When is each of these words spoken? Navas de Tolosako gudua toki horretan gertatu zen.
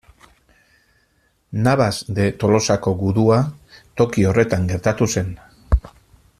Navas 1.67 1.99
de 2.19 2.25
Tolosako 2.43 2.95
gudua 3.03 3.39
toki 4.03 4.27
horretan 4.31 4.69
gertatu 4.75 5.13
zen. 5.17 5.33